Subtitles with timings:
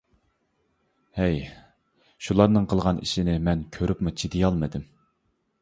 [1.19, 1.37] ھەي.
[2.29, 4.91] شۇلارنىڭ قىلغان ئىشىنى مەن كۆرۈپمۇ چىدىيالمىدىم!